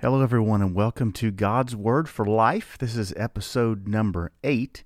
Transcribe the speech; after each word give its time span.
Hello, 0.00 0.22
everyone, 0.22 0.62
and 0.62 0.76
welcome 0.76 1.10
to 1.14 1.32
God's 1.32 1.74
Word 1.74 2.08
for 2.08 2.24
Life. 2.24 2.78
This 2.78 2.96
is 2.96 3.12
episode 3.16 3.88
number 3.88 4.30
eight. 4.44 4.84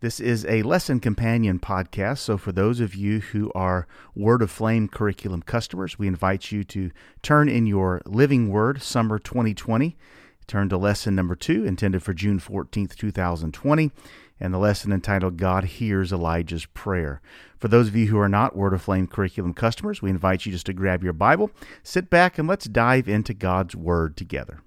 This 0.00 0.20
is 0.20 0.46
a 0.46 0.62
lesson 0.62 1.00
companion 1.00 1.58
podcast. 1.58 2.20
So, 2.20 2.38
for 2.38 2.50
those 2.50 2.80
of 2.80 2.94
you 2.94 3.20
who 3.20 3.52
are 3.54 3.86
Word 4.16 4.40
Aflame 4.40 4.90
curriculum 4.90 5.42
customers, 5.42 5.98
we 5.98 6.08
invite 6.08 6.50
you 6.50 6.64
to 6.64 6.90
turn 7.20 7.50
in 7.50 7.66
your 7.66 8.00
Living 8.06 8.48
Word 8.48 8.80
Summer 8.80 9.18
2020. 9.18 9.98
Turn 10.46 10.70
to 10.70 10.78
lesson 10.78 11.14
number 11.14 11.34
two, 11.34 11.66
intended 11.66 12.02
for 12.02 12.14
June 12.14 12.40
14th, 12.40 12.96
2020 12.96 13.92
and 14.40 14.52
the 14.52 14.58
lesson 14.58 14.92
entitled 14.92 15.36
God 15.36 15.64
Hears 15.64 16.12
Elijah's 16.12 16.66
Prayer. 16.66 17.20
For 17.58 17.68
those 17.68 17.88
of 17.88 17.96
you 17.96 18.06
who 18.06 18.18
are 18.18 18.28
not 18.28 18.56
Word 18.56 18.72
Aflame 18.72 19.08
curriculum 19.08 19.54
customers, 19.54 20.00
we 20.00 20.10
invite 20.10 20.46
you 20.46 20.52
just 20.52 20.66
to 20.66 20.72
grab 20.72 21.02
your 21.02 21.12
Bible, 21.12 21.50
sit 21.82 22.08
back, 22.08 22.38
and 22.38 22.46
let's 22.46 22.66
dive 22.66 23.08
into 23.08 23.34
God's 23.34 23.74
Word 23.74 24.16
together. 24.16 24.60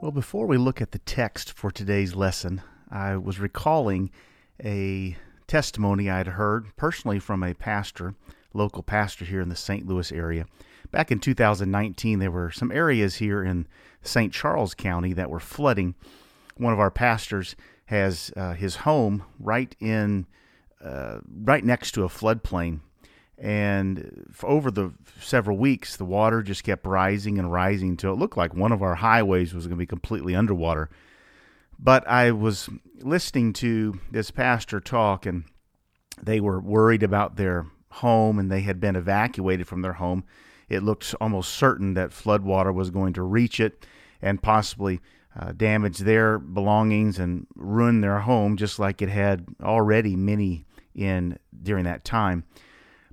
Well, 0.00 0.12
before 0.12 0.46
we 0.46 0.56
look 0.56 0.80
at 0.80 0.92
the 0.92 1.00
text 1.00 1.52
for 1.52 1.70
today's 1.70 2.14
lesson, 2.14 2.62
I 2.90 3.16
was 3.16 3.38
recalling 3.38 4.10
a 4.64 5.16
testimony 5.46 6.08
I 6.08 6.18
had 6.18 6.28
heard 6.28 6.74
personally 6.76 7.18
from 7.18 7.42
a 7.42 7.52
pastor, 7.52 8.14
local 8.54 8.82
pastor 8.82 9.24
here 9.24 9.40
in 9.40 9.48
the 9.48 9.56
St. 9.56 9.86
Louis 9.86 10.12
area. 10.12 10.46
Back 10.90 11.12
in 11.12 11.18
2019, 11.18 12.18
there 12.18 12.30
were 12.30 12.50
some 12.50 12.72
areas 12.72 13.16
here 13.16 13.42
in 13.42 13.66
St. 14.02 14.32
Charles 14.32 14.74
County 14.74 15.12
that 15.12 15.30
were 15.30 15.40
flooding. 15.40 15.94
One 16.56 16.72
of 16.72 16.80
our 16.80 16.90
pastors 16.90 17.56
has 17.86 18.32
uh, 18.36 18.54
his 18.54 18.76
home 18.76 19.24
right 19.38 19.74
in, 19.80 20.26
uh, 20.82 21.18
right 21.42 21.64
next 21.64 21.92
to 21.92 22.04
a 22.04 22.08
floodplain, 22.08 22.80
and 23.36 24.26
over 24.42 24.70
the 24.70 24.92
several 25.20 25.58
weeks, 25.58 25.96
the 25.96 26.04
water 26.04 26.42
just 26.42 26.64
kept 26.64 26.86
rising 26.86 27.38
and 27.38 27.52
rising 27.52 27.90
until 27.90 28.12
it 28.12 28.18
looked 28.18 28.36
like 28.36 28.54
one 28.54 28.72
of 28.72 28.82
our 28.82 28.96
highways 28.96 29.54
was 29.54 29.66
going 29.66 29.76
to 29.76 29.82
be 29.82 29.86
completely 29.86 30.34
underwater. 30.34 30.90
But 31.78 32.06
I 32.08 32.32
was 32.32 32.68
listening 33.00 33.52
to 33.54 34.00
this 34.10 34.30
pastor 34.32 34.80
talk, 34.80 35.24
and 35.24 35.44
they 36.20 36.40
were 36.40 36.58
worried 36.58 37.04
about 37.04 37.36
their 37.36 37.66
home, 37.90 38.38
and 38.38 38.50
they 38.50 38.62
had 38.62 38.80
been 38.80 38.96
evacuated 38.96 39.68
from 39.68 39.82
their 39.82 39.94
home 39.94 40.24
it 40.68 40.82
looked 40.82 41.14
almost 41.20 41.54
certain 41.54 41.94
that 41.94 42.10
floodwater 42.10 42.72
was 42.72 42.90
going 42.90 43.12
to 43.14 43.22
reach 43.22 43.60
it 43.60 43.86
and 44.20 44.42
possibly 44.42 45.00
uh, 45.38 45.52
damage 45.52 45.98
their 45.98 46.38
belongings 46.38 47.18
and 47.18 47.46
ruin 47.54 48.00
their 48.00 48.20
home, 48.20 48.56
just 48.56 48.78
like 48.78 49.00
it 49.00 49.08
had 49.08 49.46
already 49.62 50.16
many 50.16 50.66
in 50.94 51.38
during 51.62 51.84
that 51.84 52.04
time. 52.04 52.44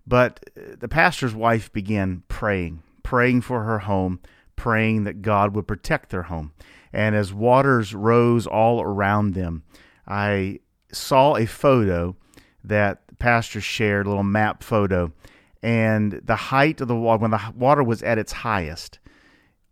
But 0.08 0.40
uh, 0.58 0.76
the 0.80 0.88
pastor's 0.88 1.36
wife 1.36 1.72
began 1.72 2.24
praying, 2.28 2.82
praying 3.04 3.42
for 3.42 3.64
her 3.64 3.80
home, 3.80 4.20
praying 4.56 5.04
that 5.04 5.22
God 5.22 5.56
would 5.56 5.68
protect 5.68 6.10
their 6.10 6.24
home. 6.24 6.54
And 6.92 7.16
as 7.16 7.34
waters 7.34 7.94
rose 7.94 8.48
all 8.48 8.82
around 8.82 9.34
them, 9.34 9.64
I 10.08 10.60
saw 10.92 11.36
a 11.36 11.46
photo 11.46 12.16
that 12.64 13.08
the 13.08 13.16
pastor 13.16 13.62
shared, 13.62 14.06
a 14.06 14.10
little 14.10 14.24
map 14.24 14.64
photo, 14.64 15.12
and 15.66 16.22
the 16.24 16.36
height 16.36 16.80
of 16.80 16.88
the 16.88 16.96
water, 16.96 17.24
when 17.24 17.32
the 17.32 17.42
water 17.56 17.84
was 17.84 18.04
at 18.04 18.20
its 18.20 18.32
highest, 18.32 19.00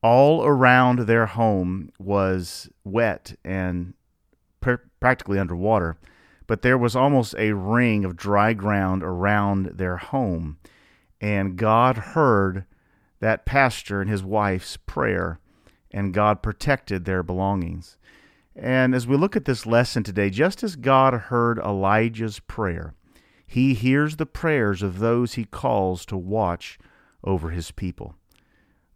all 0.01 0.43
around 0.43 1.01
their 1.01 1.27
home 1.27 1.91
was 1.99 2.67
wet 2.83 3.35
and 3.45 3.93
pr- 4.59 4.81
practically 4.99 5.37
underwater. 5.37 5.95
But 6.47 6.63
there 6.63 6.79
was 6.79 6.95
almost 6.95 7.35
a 7.37 7.53
ring 7.53 8.05
of 8.05 8.17
dry 8.17 8.53
ground 8.53 9.03
around 9.03 9.73
their 9.75 9.97
home. 9.97 10.57
And 11.21 11.57
God 11.57 11.97
heard 11.97 12.65
that 13.19 13.45
pastor 13.45 14.01
and 14.01 14.09
his 14.09 14.23
wife's 14.23 14.77
prayer, 14.77 15.39
and 15.91 16.11
God 16.11 16.41
protected 16.41 17.05
their 17.05 17.21
belongings. 17.21 17.99
And 18.55 18.95
as 18.95 19.05
we 19.05 19.15
look 19.15 19.35
at 19.35 19.45
this 19.45 19.67
lesson 19.67 20.01
today, 20.01 20.31
just 20.31 20.63
as 20.63 20.75
God 20.75 21.13
heard 21.13 21.59
Elijah's 21.59 22.39
prayer, 22.39 22.95
he 23.53 23.75
hears 23.75 24.15
the 24.15 24.25
prayers 24.25 24.81
of 24.81 24.97
those 24.97 25.35
he 25.35 25.45
calls 25.45 26.07
to 26.07 26.17
watch 26.17 26.79
over 27.23 27.51
his 27.51 27.69
people. 27.69 28.15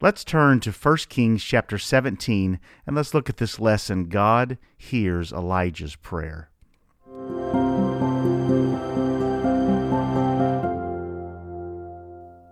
Let's 0.01 0.23
turn 0.23 0.61
to 0.61 0.71
1 0.71 0.97
Kings 1.09 1.43
chapter 1.43 1.77
17 1.77 2.59
and 2.87 2.95
let's 2.95 3.13
look 3.13 3.29
at 3.29 3.37
this 3.37 3.59
lesson 3.59 4.09
God 4.09 4.57
hears 4.75 5.31
Elijah's 5.31 5.95
prayer. 5.95 6.49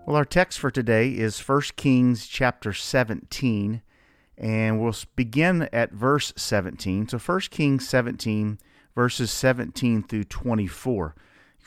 Well, 0.06 0.14
our 0.14 0.24
text 0.24 0.60
for 0.60 0.70
today 0.70 1.08
is 1.10 1.40
1 1.40 1.60
Kings 1.74 2.28
chapter 2.28 2.72
17, 2.72 3.82
and 4.38 4.80
we'll 4.80 4.94
begin 5.16 5.68
at 5.72 5.90
verse 5.90 6.32
17. 6.36 7.08
So 7.08 7.18
1 7.18 7.40
Kings 7.50 7.88
17, 7.88 8.60
verses 8.94 9.32
17 9.32 10.04
through 10.04 10.22
24 10.22 11.16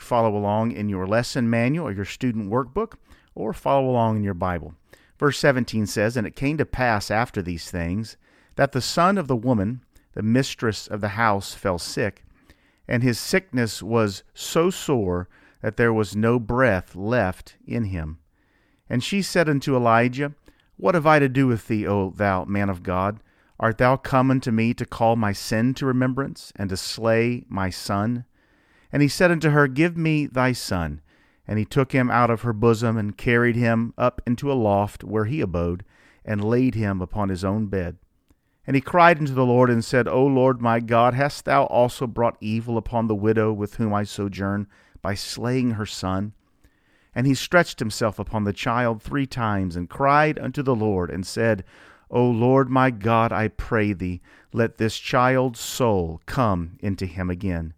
follow 0.00 0.36
along 0.36 0.72
in 0.72 0.88
your 0.88 1.06
lesson 1.06 1.48
manual 1.48 1.88
or 1.88 1.92
your 1.92 2.04
student 2.04 2.50
workbook, 2.50 2.94
or 3.34 3.52
follow 3.52 3.88
along 3.88 4.16
in 4.16 4.24
your 4.24 4.34
Bible. 4.34 4.74
Verse 5.18 5.38
17 5.38 5.86
says, 5.86 6.16
And 6.16 6.26
it 6.26 6.36
came 6.36 6.56
to 6.58 6.64
pass 6.64 7.10
after 7.10 7.42
these 7.42 7.70
things 7.70 8.16
that 8.56 8.72
the 8.72 8.80
son 8.80 9.18
of 9.18 9.28
the 9.28 9.36
woman, 9.36 9.82
the 10.14 10.22
mistress 10.22 10.86
of 10.86 11.00
the 11.00 11.10
house, 11.10 11.54
fell 11.54 11.78
sick, 11.78 12.24
and 12.88 13.02
his 13.02 13.18
sickness 13.18 13.82
was 13.82 14.24
so 14.34 14.70
sore 14.70 15.28
that 15.62 15.76
there 15.76 15.92
was 15.92 16.16
no 16.16 16.38
breath 16.38 16.96
left 16.96 17.56
in 17.66 17.84
him. 17.84 18.18
And 18.88 19.04
she 19.04 19.22
said 19.22 19.48
unto 19.48 19.76
Elijah, 19.76 20.34
What 20.76 20.94
have 20.94 21.06
I 21.06 21.18
to 21.18 21.28
do 21.28 21.46
with 21.46 21.68
thee, 21.68 21.86
O 21.86 22.10
thou 22.10 22.44
man 22.44 22.68
of 22.68 22.82
God? 22.82 23.20
Art 23.60 23.78
thou 23.78 23.96
come 23.96 24.30
unto 24.30 24.50
me 24.50 24.72
to 24.74 24.86
call 24.86 25.16
my 25.16 25.32
sin 25.32 25.74
to 25.74 25.86
remembrance, 25.86 26.52
and 26.56 26.70
to 26.70 26.76
slay 26.76 27.44
my 27.48 27.68
son? 27.70 28.24
And 28.92 29.02
he 29.02 29.08
said 29.08 29.30
unto 29.30 29.50
her, 29.50 29.68
Give 29.68 29.96
me 29.96 30.26
thy 30.26 30.52
son. 30.52 31.00
And 31.46 31.58
he 31.58 31.64
took 31.64 31.92
him 31.92 32.10
out 32.10 32.30
of 32.30 32.42
her 32.42 32.52
bosom, 32.52 32.96
and 32.96 33.16
carried 33.16 33.56
him 33.56 33.94
up 33.98 34.20
into 34.26 34.50
a 34.50 34.54
loft 34.54 35.04
where 35.04 35.24
he 35.24 35.40
abode, 35.40 35.84
and 36.24 36.44
laid 36.44 36.74
him 36.74 37.00
upon 37.00 37.28
his 37.28 37.44
own 37.44 37.66
bed. 37.66 37.96
And 38.66 38.76
he 38.76 38.80
cried 38.80 39.18
unto 39.18 39.34
the 39.34 39.46
Lord, 39.46 39.70
and 39.70 39.84
said, 39.84 40.06
O 40.06 40.24
Lord 40.24 40.60
my 40.60 40.80
God, 40.80 41.14
hast 41.14 41.44
thou 41.44 41.64
also 41.64 42.06
brought 42.06 42.36
evil 42.40 42.76
upon 42.76 43.06
the 43.06 43.14
widow 43.14 43.52
with 43.52 43.76
whom 43.76 43.92
I 43.92 44.04
sojourn, 44.04 44.66
by 45.02 45.14
slaying 45.14 45.72
her 45.72 45.86
son? 45.86 46.34
And 47.14 47.26
he 47.26 47.34
stretched 47.34 47.80
himself 47.80 48.18
upon 48.18 48.44
the 48.44 48.52
child 48.52 49.02
three 49.02 49.26
times, 49.26 49.74
and 49.74 49.90
cried 49.90 50.38
unto 50.38 50.62
the 50.62 50.74
Lord, 50.76 51.10
and 51.10 51.26
said, 51.26 51.64
O 52.10 52.28
Lord 52.28 52.68
my 52.70 52.90
God, 52.90 53.32
I 53.32 53.48
pray 53.48 53.92
thee, 53.92 54.20
let 54.52 54.78
this 54.78 54.98
child's 54.98 55.60
soul 55.60 56.20
come 56.26 56.76
into 56.80 57.06
him 57.06 57.30
again. 57.30 57.74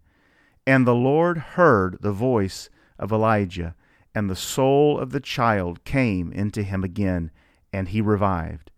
And 0.65 0.87
the 0.87 0.95
Lord 0.95 1.37
heard 1.37 1.97
the 2.01 2.13
voice 2.13 2.69
of 2.97 3.11
Elijah, 3.11 3.75
and 4.15 4.29
the 4.29 4.35
soul 4.35 4.97
of 4.97 5.11
the 5.11 5.19
child 5.19 5.83
came 5.83 6.31
into 6.31 6.63
him 6.63 6.83
again, 6.83 7.31
and 7.73 7.89
he 7.89 7.99
revived. 8.01 8.71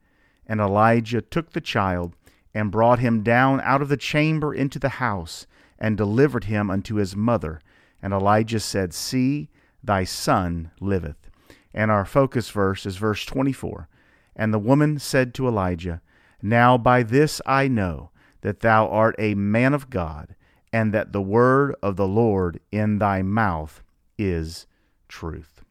And 0.47 0.59
Elijah 0.59 1.21
took 1.21 1.51
the 1.51 1.61
child, 1.61 2.15
and 2.53 2.71
brought 2.71 2.99
him 2.99 3.21
down 3.21 3.59
out 3.61 3.81
of 3.81 3.89
the 3.89 3.97
chamber 3.97 4.53
into 4.53 4.79
the 4.79 4.89
house, 4.89 5.45
and 5.77 5.97
delivered 5.97 6.45
him 6.45 6.71
unto 6.71 6.95
his 6.95 7.15
mother. 7.15 7.61
And 8.01 8.13
Elijah 8.13 8.61
said, 8.61 8.93
See, 8.93 9.49
thy 9.83 10.05
son 10.05 10.71
liveth. 10.79 11.29
And 11.73 11.91
our 11.91 12.05
focus 12.05 12.49
verse 12.49 12.85
is 12.85 12.95
verse 12.95 13.25
24. 13.25 13.89
And 14.35 14.53
the 14.53 14.59
woman 14.59 14.97
said 14.97 15.33
to 15.35 15.47
Elijah, 15.47 16.01
Now 16.41 16.77
by 16.77 17.03
this 17.03 17.41
I 17.45 17.67
know 17.67 18.11
that 18.41 18.61
thou 18.61 18.87
art 18.87 19.15
a 19.19 19.35
man 19.35 19.73
of 19.73 19.89
God 19.89 20.35
and 20.75 20.93
that 20.93 21.13
the 21.13 21.21
word 21.21 21.73
of 21.81 21.95
the 21.95 22.05
Lord 22.05 22.59
in 22.69 22.99
thy 22.99 23.21
mouth 23.21 23.81
is 24.17 24.67
truth. 25.07 25.63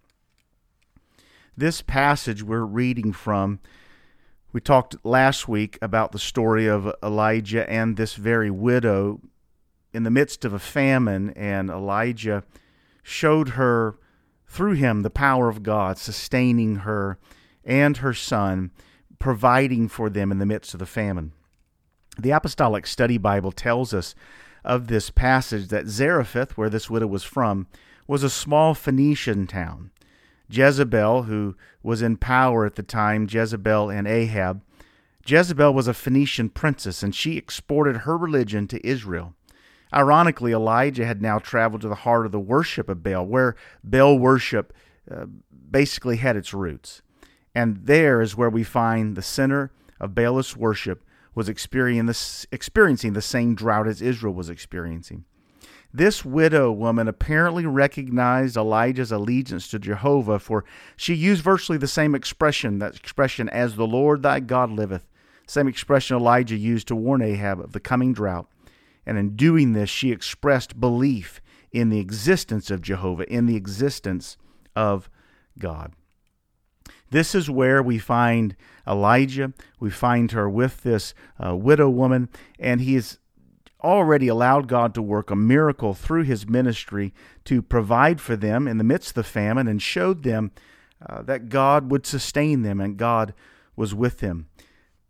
This 1.54 1.82
passage 1.82 2.42
we're 2.42 2.64
reading 2.64 3.12
from, 3.12 3.60
we 4.54 4.62
talked 4.62 4.96
last 5.04 5.46
week 5.46 5.78
about 5.82 6.12
the 6.12 6.18
story 6.18 6.66
of 6.66 6.90
Elijah 7.02 7.68
and 7.68 7.98
this 7.98 8.14
very 8.14 8.50
widow 8.50 9.20
in 9.92 10.04
the 10.04 10.10
midst 10.10 10.42
of 10.42 10.54
a 10.54 10.58
famine, 10.58 11.34
and 11.36 11.68
Elijah 11.68 12.42
showed 13.02 13.50
her 13.50 13.98
through 14.46 14.72
him, 14.72 15.02
the 15.02 15.10
power 15.10 15.50
of 15.50 15.62
God 15.62 15.98
sustaining 15.98 16.76
her 16.76 17.18
and 17.62 17.98
her 17.98 18.14
son, 18.14 18.70
providing 19.18 19.86
for 19.88 20.08
them 20.08 20.32
in 20.32 20.38
the 20.38 20.46
midst 20.46 20.72
of 20.72 20.80
the 20.80 20.86
famine. 20.86 21.32
The 22.18 22.30
Apostolic 22.30 22.86
Study 22.86 23.18
Bible 23.18 23.52
tells 23.52 23.92
us 23.92 24.14
of 24.64 24.86
this 24.86 25.10
passage 25.10 25.68
that 25.68 25.86
Zarephath, 25.86 26.56
where 26.56 26.70
this 26.70 26.88
widow 26.88 27.06
was 27.06 27.24
from, 27.24 27.66
was 28.06 28.22
a 28.22 28.30
small 28.30 28.74
Phoenician 28.74 29.46
town. 29.46 29.90
Jezebel, 30.48 31.24
who 31.24 31.56
was 31.82 32.02
in 32.02 32.16
power 32.16 32.64
at 32.64 32.76
the 32.76 32.82
time, 32.82 33.26
Jezebel 33.30 33.90
and 33.90 34.06
Ahab, 34.06 34.62
Jezebel 35.26 35.72
was 35.72 35.88
a 35.88 35.94
Phoenician 35.94 36.50
princess, 36.50 37.02
and 37.02 37.14
she 37.14 37.36
exported 37.36 37.98
her 37.98 38.16
religion 38.16 38.68
to 38.68 38.86
Israel. 38.86 39.34
Ironically, 39.92 40.52
Elijah 40.52 41.06
had 41.06 41.22
now 41.22 41.38
traveled 41.38 41.80
to 41.82 41.88
the 41.88 41.94
heart 41.94 42.26
of 42.26 42.32
the 42.32 42.40
worship 42.40 42.88
of 42.88 43.02
Baal, 43.02 43.24
where 43.24 43.54
Baal 43.82 44.18
worship 44.18 44.72
uh, 45.10 45.26
basically 45.70 46.16
had 46.16 46.36
its 46.36 46.52
roots. 46.52 47.00
And 47.54 47.86
there 47.86 48.20
is 48.20 48.36
where 48.36 48.50
we 48.50 48.64
find 48.64 49.16
the 49.16 49.22
center 49.22 49.70
of 50.00 50.10
Baalist 50.10 50.56
worship 50.56 51.03
was 51.34 51.48
experiencing 51.48 53.12
the 53.12 53.22
same 53.22 53.54
drought 53.54 53.88
as 53.88 54.02
Israel 54.02 54.34
was 54.34 54.48
experiencing. 54.48 55.24
This 55.92 56.24
widow 56.24 56.72
woman 56.72 57.06
apparently 57.06 57.66
recognized 57.66 58.56
Elijah's 58.56 59.12
allegiance 59.12 59.68
to 59.68 59.78
Jehovah, 59.78 60.40
for 60.40 60.64
she 60.96 61.14
used 61.14 61.44
virtually 61.44 61.78
the 61.78 61.86
same 61.86 62.16
expression, 62.16 62.80
that 62.80 62.96
expression, 62.96 63.48
as 63.48 63.76
the 63.76 63.86
Lord 63.86 64.22
thy 64.22 64.40
God 64.40 64.70
liveth, 64.70 65.06
same 65.46 65.68
expression 65.68 66.16
Elijah 66.16 66.56
used 66.56 66.88
to 66.88 66.96
warn 66.96 67.22
Ahab 67.22 67.60
of 67.60 67.72
the 67.72 67.80
coming 67.80 68.12
drought. 68.12 68.48
And 69.06 69.18
in 69.18 69.36
doing 69.36 69.72
this, 69.72 69.90
she 69.90 70.10
expressed 70.10 70.80
belief 70.80 71.40
in 71.70 71.90
the 71.90 72.00
existence 72.00 72.70
of 72.70 72.82
Jehovah, 72.82 73.30
in 73.32 73.46
the 73.46 73.56
existence 73.56 74.36
of 74.74 75.08
God. 75.58 75.92
This 77.10 77.34
is 77.34 77.48
where 77.48 77.82
we 77.82 77.98
find 77.98 78.56
Elijah. 78.86 79.52
We 79.80 79.90
find 79.90 80.32
her 80.32 80.48
with 80.48 80.82
this 80.82 81.14
uh, 81.44 81.56
widow 81.56 81.88
woman, 81.88 82.28
and 82.58 82.80
he 82.80 82.94
has 82.94 83.18
already 83.82 84.28
allowed 84.28 84.66
God 84.66 84.94
to 84.94 85.02
work 85.02 85.30
a 85.30 85.36
miracle 85.36 85.94
through 85.94 86.24
his 86.24 86.48
ministry 86.48 87.12
to 87.44 87.60
provide 87.60 88.20
for 88.20 88.34
them 88.34 88.66
in 88.66 88.78
the 88.78 88.84
midst 88.84 89.10
of 89.10 89.14
the 89.14 89.24
famine 89.24 89.68
and 89.68 89.80
showed 89.80 90.22
them 90.22 90.52
uh, 91.06 91.22
that 91.22 91.50
God 91.50 91.90
would 91.90 92.06
sustain 92.06 92.62
them 92.62 92.80
and 92.80 92.96
God 92.96 93.34
was 93.76 93.94
with 93.94 94.20
them. 94.20 94.48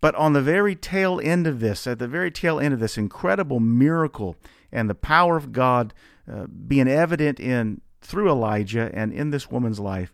But 0.01 0.15
on 0.17 0.33
the 0.33 0.43
very 0.43 0.75
tail 0.75 1.21
end 1.23 1.47
of 1.47 1.61
this, 1.61 1.87
at 1.87 1.99
the 1.99 2.09
very 2.09 2.31
tail 2.31 2.59
end 2.61 2.75
of 2.75 2.81
this 2.81 2.99
incredible 2.99 3.61
miracle 3.61 4.37
and 4.73 4.91
the 4.91 4.95
power 4.95 5.37
of 5.37 5.53
God 5.53 5.95
uh, 6.31 6.47
being 6.47 6.89
evident 6.89 7.39
in 7.39 7.81
through 8.03 8.29
Elijah 8.29 8.91
and 8.93 9.13
in 9.13 9.31
this 9.31 9.51
woman's 9.51 9.81
life, 9.81 10.13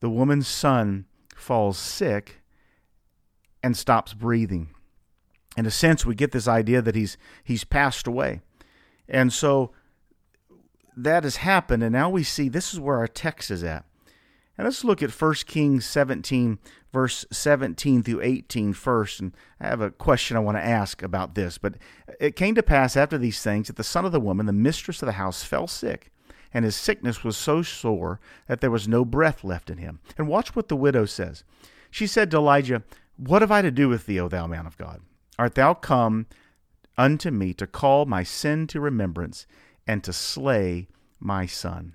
the 0.00 0.10
woman's 0.10 0.48
son 0.48 1.04
falls 1.36 1.78
sick 1.78 2.41
and 3.62 3.76
stops 3.76 4.14
breathing. 4.14 4.68
In 5.56 5.66
a 5.66 5.70
sense, 5.70 6.06
we 6.06 6.14
get 6.14 6.32
this 6.32 6.48
idea 6.48 6.80
that 6.82 6.94
he's 6.94 7.16
he's 7.44 7.64
passed 7.64 8.06
away. 8.06 8.40
And 9.08 9.32
so 9.32 9.72
that 10.96 11.24
has 11.24 11.36
happened, 11.36 11.82
and 11.82 11.92
now 11.92 12.08
we 12.08 12.22
see 12.22 12.48
this 12.48 12.72
is 12.72 12.80
where 12.80 12.98
our 12.98 13.08
text 13.08 13.50
is 13.50 13.62
at. 13.62 13.84
And 14.58 14.66
let's 14.66 14.84
look 14.84 15.02
at 15.02 15.10
1 15.10 15.34
Kings 15.46 15.86
17, 15.86 16.58
verse 16.92 17.24
17 17.30 18.02
through 18.02 18.20
18 18.22 18.74
first. 18.74 19.20
And 19.20 19.32
I 19.58 19.68
have 19.68 19.80
a 19.80 19.90
question 19.90 20.36
I 20.36 20.40
want 20.40 20.58
to 20.58 20.64
ask 20.64 21.02
about 21.02 21.34
this. 21.34 21.56
But 21.56 21.74
it 22.20 22.36
came 22.36 22.54
to 22.54 22.62
pass 22.62 22.96
after 22.96 23.16
these 23.16 23.42
things 23.42 23.68
that 23.68 23.76
the 23.76 23.84
son 23.84 24.04
of 24.04 24.12
the 24.12 24.20
woman, 24.20 24.46
the 24.46 24.52
mistress 24.52 25.00
of 25.00 25.06
the 25.06 25.12
house, 25.12 25.42
fell 25.42 25.66
sick. 25.66 26.10
And 26.52 26.66
his 26.66 26.76
sickness 26.76 27.24
was 27.24 27.36
so 27.36 27.62
sore 27.62 28.20
that 28.46 28.60
there 28.60 28.70
was 28.70 28.86
no 28.86 29.06
breath 29.06 29.42
left 29.42 29.70
in 29.70 29.78
him. 29.78 30.00
And 30.18 30.28
watch 30.28 30.54
what 30.54 30.68
the 30.68 30.76
widow 30.76 31.06
says. 31.06 31.44
She 31.90 32.06
said 32.06 32.30
to 32.30 32.36
Elijah, 32.36 32.82
What 33.16 33.42
have 33.42 33.50
I 33.50 33.62
to 33.62 33.70
do 33.70 33.88
with 33.88 34.06
thee, 34.06 34.20
O 34.20 34.28
thou 34.28 34.46
man 34.46 34.66
of 34.66 34.78
God? 34.78 35.00
Art 35.38 35.54
thou 35.54 35.74
come 35.74 36.26
unto 36.96 37.30
me 37.30 37.54
to 37.54 37.66
call 37.66 38.04
my 38.04 38.22
sin 38.22 38.66
to 38.68 38.80
remembrance 38.80 39.46
and 39.86 40.02
to 40.04 40.12
slay 40.12 40.88
my 41.20 41.46
son? 41.46 41.94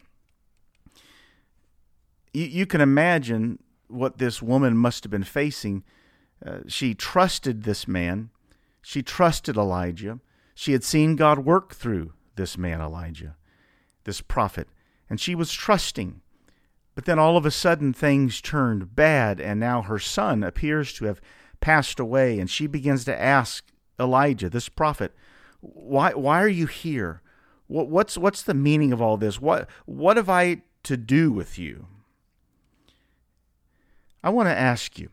You, 2.34 2.46
you 2.46 2.66
can 2.66 2.82
imagine 2.82 3.60
what 3.88 4.18
this 4.18 4.42
woman 4.42 4.78
must 4.78 5.04
have 5.04 5.12
been 5.12 5.24
facing. 5.24 5.84
Uh, 6.46 6.60
she 6.68 6.94
trusted 6.94 7.64
this 7.64 7.88
man. 7.88 8.30
She 8.82 9.02
trusted 9.02 9.58
Elijah. 9.58 10.20
She 10.56 10.72
had 10.72 10.84
seen 10.84 11.16
God 11.16 11.40
work 11.40 11.74
through 11.74 12.14
this 12.36 12.58
man, 12.58 12.82
Elijah, 12.82 13.36
this 14.04 14.22
prophet, 14.22 14.68
and 15.10 15.20
she 15.20 15.36
was 15.36 15.52
trusting. 15.52 16.22
But 16.98 17.06
then 17.06 17.20
all 17.20 17.38
of 17.38 17.46
a 17.46 17.52
sudden 17.52 17.94
things 17.94 18.42
turned 18.42 18.96
bad, 18.96 19.40
and 19.40 19.60
now 19.60 19.84
her 19.84 20.00
son 20.00 20.44
appears 20.44 20.92
to 20.94 21.06
have 21.06 21.22
passed 21.62 22.00
away, 22.00 22.40
and 22.40 22.50
she 22.50 22.66
begins 22.66 23.06
to 23.06 23.22
ask 23.22 23.64
Elijah, 24.00 24.50
this 24.50 24.68
prophet, 24.68 25.14
why, 25.60 26.14
why 26.14 26.42
are 26.42 26.48
you 26.48 26.66
here? 26.66 27.22
What, 27.68 27.88
what's, 27.90 28.18
what's 28.18 28.42
the 28.42 28.56
meaning 28.56 28.92
of 28.94 29.00
all 29.00 29.16
this? 29.16 29.40
What, 29.40 29.70
what 29.86 30.18
have 30.18 30.28
I 30.28 30.64
to 30.86 30.98
do 30.98 31.32
with 31.32 31.60
you? 31.60 31.86
I 34.24 34.32
want 34.32 34.48
to 34.48 34.58
ask 34.58 34.98
you 34.98 35.10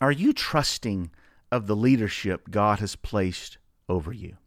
are 0.00 0.10
you 0.10 0.32
trusting 0.32 1.10
of 1.52 1.66
the 1.66 1.76
leadership 1.76 2.50
God 2.50 2.78
has 2.78 2.96
placed 2.96 3.58
over 3.90 4.10
you? 4.10 4.38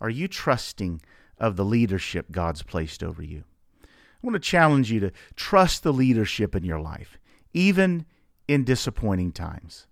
Are 0.00 0.10
you 0.10 0.28
trusting 0.28 1.02
of 1.38 1.56
the 1.56 1.64
leadership 1.64 2.26
God's 2.30 2.62
placed 2.62 3.02
over 3.02 3.20
you? 3.20 3.42
I 4.22 4.26
want 4.26 4.34
to 4.34 4.40
challenge 4.40 4.90
you 4.90 5.00
to 5.00 5.12
trust 5.34 5.82
the 5.82 5.92
leadership 5.92 6.54
in 6.54 6.64
your 6.64 6.80
life, 6.80 7.18
even 7.52 8.06
in 8.46 8.64
disappointing 8.64 9.32
times. 9.32 9.86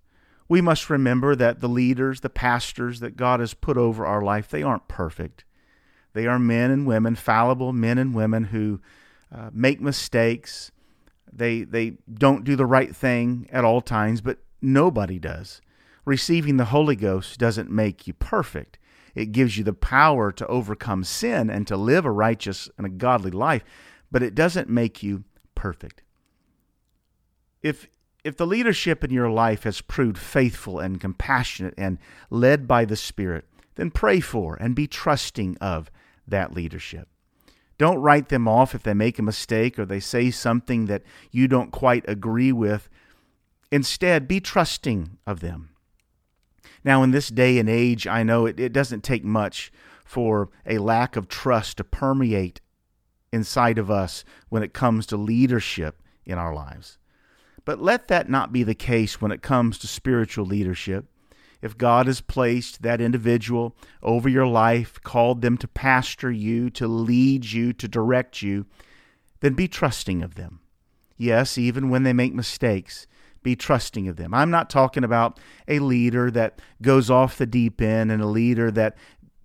We 0.48 0.60
must 0.60 0.90
remember 0.90 1.34
that 1.36 1.60
the 1.60 1.68
leaders, 1.68 2.20
the 2.20 2.30
pastors 2.30 3.00
that 3.00 3.16
God 3.16 3.40
has 3.40 3.54
put 3.54 3.76
over 3.76 4.04
our 4.06 4.22
life, 4.22 4.48
they 4.48 4.62
aren't 4.62 4.88
perfect. 4.88 5.44
They 6.12 6.26
are 6.26 6.38
men 6.38 6.70
and 6.70 6.86
women, 6.86 7.14
fallible 7.14 7.72
men 7.72 7.98
and 7.98 8.14
women 8.14 8.44
who 8.44 8.80
uh, 9.32 9.50
make 9.52 9.80
mistakes, 9.80 10.72
they 11.32 11.62
they 11.62 11.94
don't 12.12 12.44
do 12.44 12.56
the 12.56 12.66
right 12.66 12.94
thing 12.94 13.48
at 13.52 13.64
all 13.64 13.80
times, 13.80 14.20
but 14.20 14.38
nobody 14.60 15.18
does. 15.18 15.60
Receiving 16.04 16.56
the 16.56 16.66
Holy 16.66 16.96
Ghost 16.96 17.38
doesn't 17.38 17.70
make 17.70 18.06
you 18.06 18.12
perfect. 18.14 18.78
It 19.14 19.32
gives 19.32 19.56
you 19.56 19.64
the 19.64 19.72
power 19.72 20.32
to 20.32 20.46
overcome 20.46 21.04
sin 21.04 21.50
and 21.50 21.66
to 21.66 21.76
live 21.76 22.04
a 22.04 22.10
righteous 22.10 22.68
and 22.76 22.86
a 22.86 22.90
godly 22.90 23.30
life, 23.30 23.62
but 24.10 24.22
it 24.22 24.34
doesn't 24.34 24.68
make 24.68 25.02
you 25.02 25.24
perfect. 25.54 26.02
If 27.62 27.88
if 28.22 28.36
the 28.36 28.46
leadership 28.46 29.02
in 29.02 29.10
your 29.10 29.30
life 29.30 29.62
has 29.62 29.80
proved 29.80 30.18
faithful 30.18 30.78
and 30.78 31.00
compassionate 31.00 31.72
and 31.78 31.98
led 32.28 32.68
by 32.68 32.84
the 32.84 32.96
Spirit, 32.96 33.46
then 33.76 33.90
pray 33.90 34.20
for 34.20 34.56
and 34.56 34.74
be 34.74 34.86
trusting 34.86 35.56
of 35.58 35.90
that 36.28 36.52
leadership. 36.52 37.08
Don't 37.78 38.02
write 38.02 38.28
them 38.28 38.46
off 38.46 38.74
if 38.74 38.82
they 38.82 38.92
make 38.92 39.18
a 39.18 39.22
mistake 39.22 39.78
or 39.78 39.86
they 39.86 40.00
say 40.00 40.30
something 40.30 40.84
that 40.84 41.02
you 41.30 41.48
don't 41.48 41.70
quite 41.70 42.04
agree 42.06 42.52
with. 42.52 42.90
Instead, 43.72 44.28
be 44.28 44.38
trusting 44.38 45.16
of 45.26 45.40
them. 45.40 45.70
Now, 46.84 47.02
in 47.02 47.10
this 47.10 47.28
day 47.28 47.58
and 47.58 47.70
age, 47.70 48.06
I 48.06 48.22
know 48.22 48.44
it, 48.44 48.60
it 48.60 48.74
doesn't 48.74 49.02
take 49.02 49.24
much 49.24 49.72
for 50.04 50.50
a 50.66 50.76
lack 50.76 51.16
of 51.16 51.28
trust 51.28 51.78
to 51.78 51.84
permeate 51.84 52.60
inside 53.32 53.78
of 53.78 53.90
us 53.90 54.24
when 54.48 54.62
it 54.62 54.72
comes 54.72 55.06
to 55.06 55.16
leadership 55.16 56.02
in 56.24 56.38
our 56.38 56.54
lives. 56.54 56.98
But 57.64 57.80
let 57.80 58.08
that 58.08 58.28
not 58.28 58.52
be 58.52 58.62
the 58.62 58.74
case 58.74 59.20
when 59.20 59.32
it 59.32 59.42
comes 59.42 59.78
to 59.78 59.86
spiritual 59.86 60.46
leadership 60.46 61.06
if 61.62 61.76
God 61.76 62.06
has 62.06 62.20
placed 62.20 62.82
that 62.82 63.00
individual 63.00 63.76
over 64.02 64.28
your 64.28 64.46
life, 64.46 65.00
called 65.02 65.42
them 65.42 65.58
to 65.58 65.68
pastor 65.68 66.30
you, 66.30 66.70
to 66.70 66.88
lead 66.88 67.44
you, 67.44 67.72
to 67.74 67.88
direct 67.88 68.42
you, 68.42 68.66
then 69.40 69.54
be 69.54 69.68
trusting 69.68 70.22
of 70.22 70.34
them. 70.34 70.60
Yes, 71.16 71.58
even 71.58 71.90
when 71.90 72.02
they 72.02 72.14
make 72.14 72.32
mistakes, 72.32 73.06
be 73.42 73.56
trusting 73.56 74.08
of 74.08 74.16
them. 74.16 74.32
I'm 74.32 74.50
not 74.50 74.70
talking 74.70 75.04
about 75.04 75.38
a 75.68 75.78
leader 75.78 76.30
that 76.30 76.60
goes 76.80 77.10
off 77.10 77.36
the 77.36 77.46
deep 77.46 77.80
end 77.80 78.10
and 78.10 78.22
a 78.22 78.26
leader 78.26 78.70
that 78.70 78.96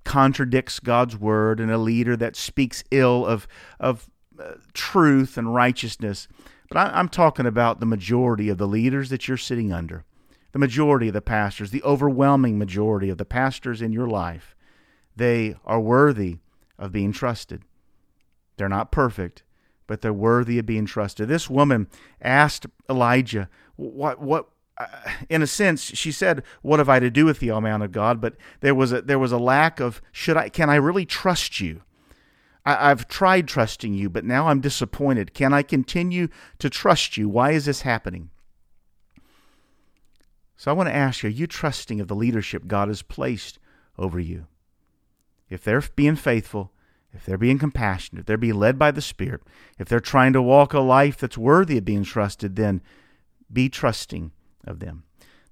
contradicts 0.05 0.79
God's 0.79 1.17
word 1.17 1.59
and 1.59 1.69
a 1.69 1.77
leader 1.77 2.15
that 2.15 2.35
speaks 2.35 2.83
ill 2.91 3.25
of, 3.25 3.47
of 3.79 4.09
uh, 4.39 4.53
truth 4.73 5.37
and 5.37 5.53
righteousness. 5.53 6.27
But 6.69 6.77
I, 6.77 6.97
I'm 6.99 7.09
talking 7.09 7.45
about 7.45 7.79
the 7.79 7.85
majority 7.85 8.47
of 8.49 8.57
the 8.57 8.67
leaders 8.67 9.09
that 9.09 9.27
you're 9.27 9.37
sitting 9.37 9.73
under 9.73 10.05
the 10.55 10.59
majority 10.59 11.09
of 11.09 11.13
the 11.13 11.21
pastors, 11.21 11.71
the 11.71 11.83
overwhelming 11.83 12.57
majority 12.57 13.09
of 13.09 13.17
the 13.17 13.25
pastors 13.25 13.81
in 13.81 13.91
your 13.91 14.07
life, 14.07 14.55
they 15.13 15.53
are 15.65 15.81
worthy 15.81 16.37
of 16.79 16.93
being 16.93 17.11
trusted. 17.11 17.61
They're 18.55 18.69
not 18.69 18.89
perfect, 18.89 19.43
but 19.85 19.99
they're 19.99 20.13
worthy 20.13 20.57
of 20.57 20.65
being 20.65 20.85
trusted. 20.85 21.27
This 21.27 21.49
woman 21.49 21.87
asked 22.21 22.67
Elijah, 22.89 23.49
"What? 23.75 24.21
What?" 24.21 24.47
In 25.29 25.41
a 25.41 25.47
sense, 25.47 25.81
she 25.81 26.11
said, 26.11 26.43
"What 26.61 26.79
have 26.79 26.89
I 26.89 26.99
to 26.99 27.09
do 27.09 27.25
with 27.25 27.39
the 27.39 27.51
O 27.51 27.61
man 27.61 27.81
of 27.81 27.91
God?" 27.91 28.19
But 28.19 28.35
there 28.59 28.75
was 28.75 28.91
a 28.91 29.01
there 29.01 29.19
was 29.19 29.31
a 29.31 29.37
lack 29.37 29.79
of 29.79 30.01
should 30.11 30.35
I 30.35 30.49
can 30.49 30.69
I 30.69 30.75
really 30.75 31.05
trust 31.05 31.61
you? 31.61 31.81
I, 32.65 32.91
I've 32.91 33.07
tried 33.07 33.47
trusting 33.47 33.93
you, 33.93 34.09
but 34.09 34.25
now 34.25 34.47
I'm 34.47 34.59
disappointed. 34.59 35.33
Can 35.33 35.53
I 35.53 35.63
continue 35.63 36.27
to 36.59 36.69
trust 36.69 37.15
you? 37.15 37.29
Why 37.29 37.51
is 37.51 37.65
this 37.65 37.81
happening? 37.81 38.31
So 40.57 40.71
I 40.71 40.73
want 40.73 40.87
to 40.87 40.95
ask 40.95 41.23
you, 41.23 41.27
are 41.27 41.31
you 41.31 41.47
trusting 41.47 41.99
of 42.01 42.07
the 42.07 42.15
leadership 42.15 42.67
God 42.67 42.87
has 42.87 43.01
placed 43.01 43.59
over 43.97 44.19
you? 44.19 44.47
If 45.49 45.63
they're 45.63 45.83
being 45.95 46.15
faithful, 46.15 46.71
if 47.13 47.25
they're 47.25 47.37
being 47.37 47.59
compassionate, 47.59 48.21
if 48.21 48.25
they're 48.25 48.37
being 48.37 48.55
led 48.55 48.79
by 48.79 48.91
the 48.91 49.01
Spirit, 49.01 49.41
if 49.77 49.87
they're 49.87 49.99
trying 49.99 50.33
to 50.33 50.41
walk 50.41 50.73
a 50.73 50.79
life 50.79 51.17
that's 51.17 51.37
worthy 51.37 51.77
of 51.77 51.85
being 51.85 52.03
trusted, 52.03 52.55
then 52.55 52.81
be 53.51 53.69
trusting 53.69 54.31
of 54.67 54.79
them. 54.79 55.03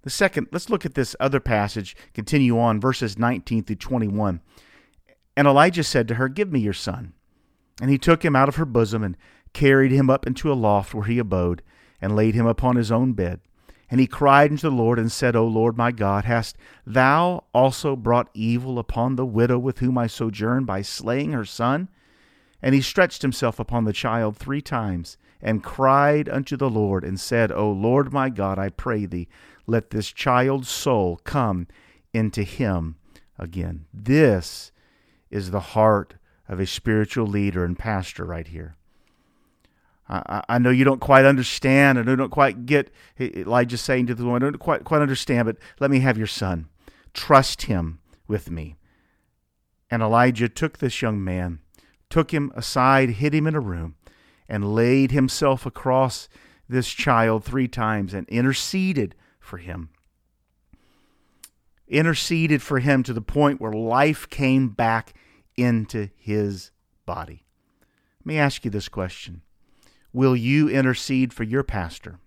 The 0.03 0.09
second, 0.09 0.47
let's 0.51 0.69
look 0.69 0.85
at 0.85 0.95
this 0.95 1.15
other 1.19 1.39
passage, 1.39 1.95
continue 2.13 2.59
on, 2.59 2.79
verses 2.79 3.17
19 3.17 3.63
through 3.63 3.75
21. 3.77 4.41
And 5.35 5.47
Elijah 5.47 5.83
said 5.83 6.07
to 6.09 6.15
her, 6.15 6.27
Give 6.27 6.51
me 6.51 6.59
your 6.59 6.73
son. 6.73 7.13
And 7.81 7.89
he 7.89 7.97
took 7.97 8.23
him 8.23 8.35
out 8.35 8.49
of 8.49 8.57
her 8.57 8.65
bosom 8.65 9.03
and 9.03 9.17
carried 9.53 9.91
him 9.91 10.09
up 10.09 10.27
into 10.27 10.51
a 10.51 10.53
loft 10.53 10.93
where 10.93 11.05
he 11.05 11.19
abode, 11.19 11.61
and 12.01 12.15
laid 12.15 12.35
him 12.35 12.45
upon 12.45 12.75
his 12.75 12.91
own 12.91 13.13
bed. 13.13 13.39
And 13.89 13.99
he 13.99 14.07
cried 14.07 14.51
unto 14.51 14.69
the 14.69 14.75
Lord 14.75 14.99
and 14.99 15.11
said, 15.11 15.35
O 15.35 15.45
Lord 15.45 15.77
my 15.77 15.91
God, 15.91 16.25
hast 16.25 16.57
thou 16.85 17.45
also 17.53 17.95
brought 17.95 18.29
evil 18.33 18.79
upon 18.79 19.15
the 19.15 19.25
widow 19.25 19.57
with 19.59 19.79
whom 19.79 19.97
I 19.97 20.07
sojourn 20.07 20.65
by 20.65 20.81
slaying 20.81 21.31
her 21.31 21.45
son? 21.45 21.89
And 22.61 22.73
he 22.73 22.81
stretched 22.81 23.21
himself 23.21 23.59
upon 23.59 23.85
the 23.85 23.93
child 23.93 24.35
three 24.35 24.61
times, 24.61 25.17
and 25.43 25.61
cried 25.61 26.29
unto 26.29 26.55
the 26.55 26.69
Lord, 26.69 27.03
and 27.03 27.19
said, 27.19 27.51
O 27.51 27.69
Lord 27.69 28.13
my 28.13 28.29
God, 28.29 28.57
I 28.57 28.69
pray 28.69 29.05
thee, 29.05 29.27
let 29.67 29.89
this 29.89 30.11
child's 30.11 30.69
soul 30.69 31.19
come 31.25 31.67
into 32.13 32.43
him 32.43 32.95
again. 33.37 33.85
This 33.93 34.71
is 35.29 35.51
the 35.51 35.59
heart 35.59 36.15
of 36.47 36.59
a 36.59 36.65
spiritual 36.65 37.27
leader 37.27 37.65
and 37.65 37.77
pastor 37.77 38.23
right 38.23 38.47
here. 38.47 38.75
I, 40.07 40.43
I 40.47 40.57
know 40.59 40.69
you 40.69 40.83
don't 40.83 40.99
quite 40.99 41.25
understand, 41.25 41.97
and 41.97 42.09
I 42.09 42.15
don't 42.15 42.29
quite 42.29 42.65
get 42.65 42.91
eh, 43.19 43.29
eh, 43.33 43.39
Elijah 43.41 43.77
saying 43.77 44.07
to 44.07 44.15
the 44.15 44.25
woman, 44.25 44.43
I 44.43 44.45
don't 44.47 44.57
quite 44.57 44.83
quite 44.83 45.01
understand, 45.01 45.45
but 45.45 45.57
let 45.79 45.91
me 45.91 45.99
have 45.99 46.17
your 46.17 46.27
son. 46.27 46.67
Trust 47.13 47.63
him 47.63 47.99
with 48.27 48.49
me. 48.51 48.75
And 49.89 50.01
Elijah 50.01 50.49
took 50.49 50.77
this 50.77 51.01
young 51.01 51.23
man, 51.23 51.59
took 52.09 52.33
him 52.33 52.51
aside, 52.55 53.11
hid 53.11 53.33
him 53.33 53.47
in 53.47 53.55
a 53.55 53.59
room, 53.59 53.95
and 54.53 54.75
laid 54.75 55.09
himself 55.09 55.65
across 55.65 56.29
this 56.69 56.87
child 56.87 57.43
three 57.43 57.67
times 57.67 58.13
and 58.13 58.29
interceded 58.29 59.15
for 59.39 59.57
him. 59.57 59.89
Interceded 61.87 62.61
for 62.61 62.77
him 62.77 63.01
to 63.01 63.13
the 63.13 63.21
point 63.21 63.59
where 63.59 63.73
life 63.73 64.29
came 64.29 64.69
back 64.69 65.15
into 65.57 66.07
his 66.15 66.69
body. 67.07 67.45
Let 68.19 68.25
me 68.27 68.37
ask 68.37 68.63
you 68.63 68.69
this 68.69 68.89
question 68.89 69.41
Will 70.13 70.35
you 70.35 70.69
intercede 70.69 71.33
for 71.33 71.43
your 71.43 71.63
pastor? 71.63 72.19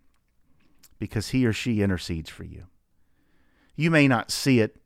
Because 0.98 1.28
he 1.28 1.46
or 1.46 1.52
she 1.52 1.80
intercedes 1.80 2.28
for 2.28 2.42
you. 2.42 2.64
You 3.76 3.92
may 3.92 4.08
not 4.08 4.32
see 4.32 4.58
it. 4.58 4.80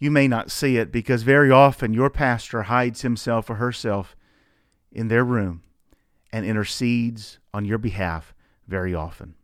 You 0.00 0.10
may 0.10 0.26
not 0.26 0.50
see 0.50 0.78
it 0.78 0.90
because 0.90 1.22
very 1.22 1.52
often 1.52 1.94
your 1.94 2.10
pastor 2.10 2.62
hides 2.62 3.02
himself 3.02 3.48
or 3.48 3.54
herself 3.54 4.16
in 4.90 5.06
their 5.06 5.24
room 5.24 5.62
and 6.36 6.44
intercedes 6.44 7.38
on 7.54 7.64
your 7.64 7.78
behalf 7.78 8.34
very 8.68 8.94
often. 8.94 9.34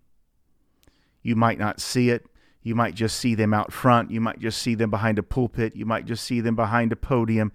You 1.23 1.35
might 1.35 1.59
not 1.59 1.81
see 1.81 2.11
it. 2.11 2.27
You 2.63 2.75
might 2.75 2.95
just 2.95 3.17
see 3.17 3.35
them 3.35 3.55
out 3.55 3.73
front. 3.73 4.11
You 4.11 4.21
might 4.21 4.39
just 4.39 4.61
see 4.61 4.75
them 4.75 4.91
behind 4.91 5.19
a 5.19 5.23
pulpit. 5.23 5.75
You 5.75 5.87
might 5.87 6.05
just 6.05 6.23
see 6.23 6.43
them 6.43 6.55
behind 6.55 6.93
a 6.93 6.97
podium. 6.97 7.51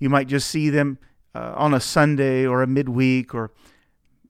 You 0.00 0.10
might 0.10 0.26
just 0.26 0.48
see 0.48 0.70
them 0.70 0.98
uh, 1.36 1.52
on 1.54 1.72
a 1.72 1.78
Sunday 1.78 2.44
or 2.44 2.64
a 2.64 2.66
midweek 2.66 3.32
or 3.32 3.52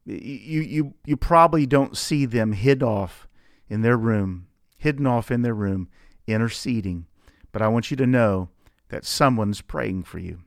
you, 0.05 0.61
you, 0.61 0.95
you 1.07 1.17
probably 1.17 1.65
don't 1.65 1.97
see 1.97 2.27
them 2.27 2.53
hid 2.53 2.83
off 2.83 3.27
in 3.67 3.81
their 3.81 3.97
room, 3.97 4.47
hidden 4.77 5.07
off 5.07 5.31
in 5.31 5.41
their 5.41 5.55
room, 5.55 5.89
interceding. 6.27 7.07
But 7.51 7.63
I 7.63 7.69
want 7.69 7.91
you 7.91 7.97
to 7.97 8.07
know 8.07 8.51
that 8.91 9.07
someone's 9.07 9.63
praying 9.63 10.03
for 10.03 10.19
you. 10.19 10.41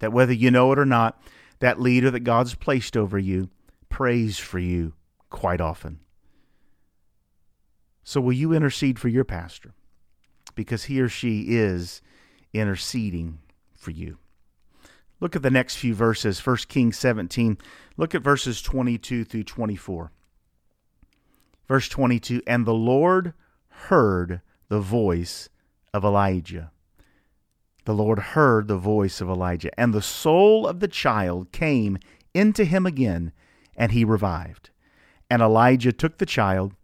That 0.00 0.12
whether 0.12 0.34
you 0.34 0.50
know 0.50 0.70
it 0.72 0.78
or 0.78 0.84
not, 0.84 1.22
that 1.60 1.80
leader 1.80 2.10
that 2.10 2.20
God's 2.20 2.54
placed 2.54 2.96
over 2.96 3.18
you 3.18 3.48
prays 3.88 4.38
for 4.38 4.58
you 4.58 4.92
quite 5.30 5.60
often. 5.60 6.00
So, 8.02 8.20
will 8.20 8.32
you 8.32 8.52
intercede 8.52 8.98
for 8.98 9.08
your 9.08 9.24
pastor? 9.24 9.72
Because 10.54 10.84
he 10.84 11.00
or 11.00 11.08
she 11.08 11.56
is 11.56 12.02
interceding 12.52 13.38
for 13.74 13.90
you. 13.90 14.18
Look 15.20 15.34
at 15.34 15.42
the 15.42 15.50
next 15.50 15.76
few 15.76 15.94
verses, 15.94 16.44
1 16.44 16.56
Kings 16.68 16.98
17. 16.98 17.56
Look 17.96 18.14
at 18.14 18.22
verses 18.22 18.60
22 18.60 19.24
through 19.24 19.44
24. 19.44 20.12
Verse 21.66 21.88
22 21.88 22.42
And 22.46 22.66
the 22.66 22.74
Lord 22.74 23.32
heard 23.68 24.40
the 24.68 24.80
voice 24.80 25.48
of 25.92 26.04
Elijah. 26.04 26.72
The 27.84 27.94
Lord 27.94 28.18
heard 28.18 28.66
the 28.66 28.78
voice 28.78 29.20
of 29.20 29.28
Elijah, 29.28 29.70
and 29.78 29.92
the 29.92 30.02
soul 30.02 30.66
of 30.66 30.80
the 30.80 30.88
child 30.88 31.52
came 31.52 31.98
into 32.32 32.64
him 32.64 32.86
again, 32.86 33.32
and 33.76 33.92
he 33.92 34.04
revived. 34.04 34.70
And 35.30 35.42
Elijah 35.42 35.92
took 35.92 36.18
the 36.18 36.26
child 36.26 36.74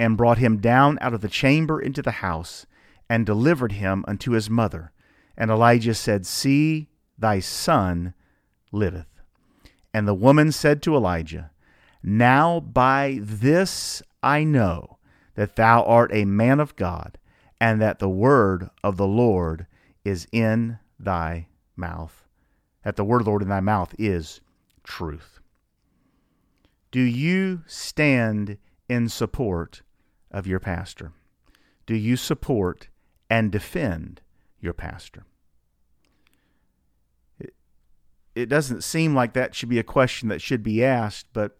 and 0.00 0.16
brought 0.16 0.38
him 0.38 0.58
down 0.58 0.98
out 1.00 1.14
of 1.14 1.20
the 1.20 1.28
chamber 1.28 1.80
into 1.80 2.02
the 2.02 2.10
house, 2.10 2.66
and 3.08 3.24
delivered 3.24 3.72
him 3.72 4.04
unto 4.08 4.32
his 4.32 4.50
mother. 4.50 4.92
And 5.36 5.50
Elijah 5.50 5.94
said, 5.94 6.26
See, 6.26 6.88
thy 7.16 7.40
son 7.40 8.14
liveth. 8.72 9.06
And 9.94 10.06
the 10.06 10.14
woman 10.14 10.52
said 10.52 10.82
to 10.82 10.94
Elijah, 10.94 11.50
Now 12.02 12.60
by 12.60 13.18
this 13.22 14.02
I 14.22 14.44
know 14.44 14.98
that 15.36 15.56
thou 15.56 15.84
art 15.84 16.10
a 16.12 16.24
man 16.24 16.58
of 16.58 16.76
God, 16.76 17.16
and 17.60 17.80
that 17.80 17.98
the 18.00 18.08
word 18.08 18.70
of 18.82 18.96
the 18.96 19.06
Lord 19.06 19.66
is 20.08 20.26
in 20.32 20.78
thy 20.98 21.48
mouth. 21.76 22.26
That 22.82 22.96
the 22.96 23.04
word 23.04 23.26
Lord 23.26 23.42
in 23.42 23.48
thy 23.48 23.60
mouth 23.60 23.94
is 23.98 24.40
truth. 24.82 25.40
Do 26.90 27.00
you 27.00 27.62
stand 27.66 28.56
in 28.88 29.08
support 29.08 29.82
of 30.30 30.46
your 30.46 30.60
pastor? 30.60 31.12
Do 31.86 31.94
you 31.94 32.16
support 32.16 32.88
and 33.28 33.52
defend 33.52 34.22
your 34.60 34.72
pastor? 34.72 35.24
it 38.38 38.48
doesn't 38.48 38.84
seem 38.84 39.14
like 39.14 39.32
that 39.32 39.54
should 39.54 39.68
be 39.68 39.80
a 39.80 39.84
question 39.84 40.28
that 40.28 40.40
should 40.40 40.62
be 40.62 40.84
asked, 40.84 41.26
but 41.32 41.58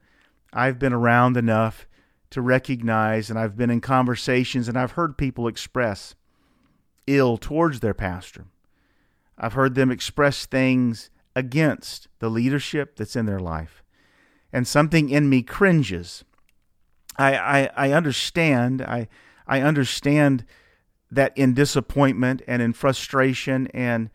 I've 0.52 0.78
been 0.78 0.92
around 0.92 1.36
enough 1.36 1.88
to 2.30 2.40
recognize, 2.40 3.30
and 3.30 3.38
I've 3.38 3.56
been 3.56 3.70
in 3.70 3.80
conversations, 3.80 4.68
and 4.68 4.78
I've 4.78 4.92
heard 4.92 5.18
people 5.18 5.48
express 5.48 6.14
ill 7.16 7.36
towards 7.36 7.80
their 7.80 7.94
pastor. 7.94 8.46
I've 9.36 9.54
heard 9.54 9.74
them 9.74 9.90
express 9.90 10.46
things 10.46 11.10
against 11.34 12.08
the 12.18 12.28
leadership 12.28 12.96
that's 12.96 13.16
in 13.16 13.26
their 13.26 13.38
life. 13.38 13.82
And 14.52 14.66
something 14.66 15.08
in 15.08 15.28
me 15.28 15.42
cringes. 15.42 16.24
I, 17.16 17.36
I, 17.36 17.70
I 17.76 17.92
understand. 17.92 18.82
I, 18.82 19.08
I 19.46 19.60
understand 19.60 20.44
that 21.10 21.36
in 21.36 21.54
disappointment 21.54 22.42
and 22.46 22.60
in 22.60 22.72
frustration 22.72 23.66
and 23.68 24.10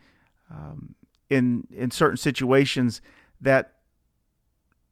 um, 0.52 0.96
in 1.30 1.68
in 1.72 1.90
certain 1.92 2.18
situations 2.18 3.02
that 3.42 3.74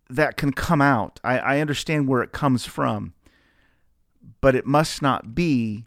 that 0.09 0.35
can 0.35 0.51
come 0.51 0.81
out. 0.81 1.19
I, 1.23 1.39
I 1.39 1.59
understand 1.59 2.07
where 2.07 2.21
it 2.21 2.31
comes 2.31 2.65
from, 2.65 3.13
but 4.41 4.55
it 4.55 4.65
must 4.65 5.01
not 5.01 5.35
be 5.35 5.85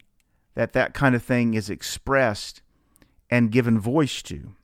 that 0.55 0.73
that 0.73 0.93
kind 0.93 1.15
of 1.15 1.23
thing 1.23 1.53
is 1.53 1.69
expressed 1.69 2.61
and 3.29 3.51
given 3.51 3.79
voice 3.79 4.21
to, 4.23 4.55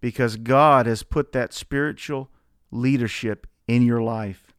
because 0.00 0.36
God 0.36 0.86
has 0.86 1.02
put 1.02 1.32
that 1.32 1.52
spiritual 1.52 2.30
leadership 2.70 3.46
in 3.68 3.82
your 3.82 4.02
life, 4.02 4.54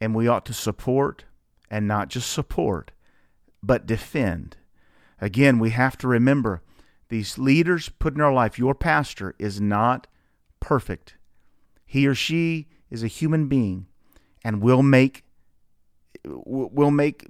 and 0.00 0.14
we 0.14 0.28
ought 0.28 0.46
to 0.46 0.52
support 0.52 1.24
and 1.70 1.86
not 1.86 2.08
just 2.08 2.30
support, 2.30 2.90
but 3.62 3.86
defend. 3.86 4.56
Again, 5.20 5.58
we 5.58 5.70
have 5.70 5.96
to 5.98 6.08
remember 6.08 6.62
these 7.10 7.38
leaders 7.38 7.88
put 7.88 8.14
in 8.14 8.20
our 8.20 8.32
life, 8.32 8.58
your 8.58 8.74
pastor 8.74 9.34
is 9.38 9.60
not 9.60 10.06
perfect. 10.60 11.16
He 11.84 12.06
or 12.06 12.14
she 12.14 12.68
is 12.88 13.02
a 13.02 13.08
human 13.08 13.48
being 13.48 13.86
and 14.44 14.62
will 14.62 14.82
make 14.82 15.24
will 16.24 16.90
make 16.90 17.26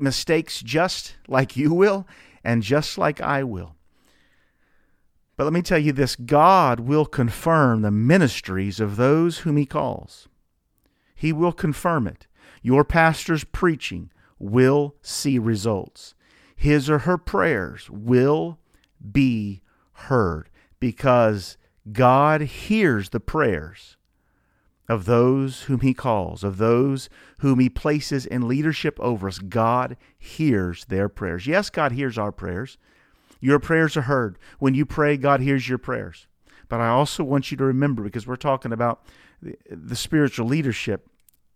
mistakes 0.00 0.60
just 0.62 1.16
like 1.28 1.56
you 1.56 1.72
will 1.72 2.06
and 2.42 2.62
just 2.62 2.98
like 2.98 3.20
I 3.20 3.42
will. 3.42 3.74
But 5.36 5.44
let 5.44 5.52
me 5.52 5.62
tell 5.62 5.78
you 5.78 5.92
this 5.92 6.16
God 6.16 6.80
will 6.80 7.06
confirm 7.06 7.82
the 7.82 7.90
ministries 7.90 8.80
of 8.80 8.96
those 8.96 9.38
whom 9.38 9.56
He 9.56 9.66
calls. 9.66 10.28
He 11.14 11.32
will 11.32 11.52
confirm 11.52 12.06
it. 12.06 12.26
Your 12.62 12.84
pastor's 12.84 13.44
preaching 13.44 14.10
will 14.38 14.94
see 15.02 15.38
results. 15.38 16.14
His 16.56 16.88
or 16.88 17.00
her 17.00 17.18
prayers 17.18 17.90
will 17.90 18.58
be 19.12 19.62
heard 19.92 20.48
because 20.80 21.56
God 21.92 22.42
hears 22.42 23.10
the 23.10 23.20
prayers 23.20 23.96
of 24.88 25.06
those 25.06 25.62
whom 25.62 25.80
He 25.80 25.94
calls, 25.94 26.44
of 26.44 26.58
those 26.58 27.08
whom 27.38 27.58
He 27.58 27.68
places 27.68 28.26
in 28.26 28.48
leadership 28.48 28.98
over 29.00 29.28
us. 29.28 29.38
God 29.38 29.96
hears 30.18 30.84
their 30.86 31.08
prayers. 31.08 31.46
Yes, 31.46 31.70
God 31.70 31.92
hears 31.92 32.18
our 32.18 32.32
prayers. 32.32 32.76
Your 33.40 33.58
prayers 33.58 33.96
are 33.96 34.02
heard. 34.02 34.38
When 34.58 34.74
you 34.74 34.86
pray, 34.86 35.16
God 35.16 35.40
hears 35.40 35.68
your 35.68 35.78
prayers. 35.78 36.26
But 36.68 36.80
I 36.80 36.88
also 36.88 37.24
want 37.24 37.50
you 37.50 37.56
to 37.58 37.64
remember, 37.64 38.02
because 38.02 38.26
we're 38.26 38.36
talking 38.36 38.72
about 38.72 39.04
the, 39.40 39.56
the 39.68 39.96
spiritual 39.96 40.46
leadership 40.46 41.08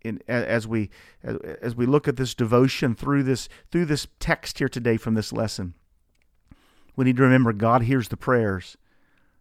in, 0.03 0.23
as 0.29 0.67
we 0.67 0.91
as 1.23 1.75
we 1.75 1.87
look 1.87 2.07
at 2.07 2.17
this 2.17 2.35
devotion 2.35 2.95
through 2.95 3.25
this 3.25 3.49
through 3.71 3.87
this 3.87 4.07
text 4.21 4.59
here 4.59 4.69
today 4.69 4.97
from 4.97 5.15
this 5.15 5.33
lesson. 5.33 5.75
We 6.95 7.05
need 7.05 7.17
to 7.17 7.23
remember 7.23 7.53
God 7.53 7.83
hears 7.83 8.09
the 8.09 8.17
prayers 8.17 8.77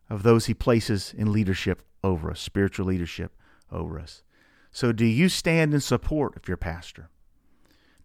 of 0.10 0.24
those 0.24 0.46
He 0.46 0.53
places 0.53 1.13
in 1.15 1.32
leadership 1.32 1.84
over 2.03 2.32
us, 2.32 2.39
spiritual 2.39 2.86
leadership 2.86 3.37
over 3.72 4.00
us. 4.00 4.24
So, 4.72 4.92
do 4.92 5.06
you 5.06 5.30
stand 5.30 5.74
in 5.74 5.82
support 5.82 6.36
of 6.36 6.48
your 6.48 6.58
pastor? 6.58 7.10